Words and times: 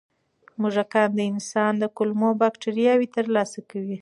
موږکان 0.61 1.09
د 1.17 1.19
انسان 1.31 1.71
د 1.77 1.83
کولمو 1.97 2.29
بکتریاوو 2.41 3.11
ترلاسه 3.15 3.59
کوي. 3.71 3.97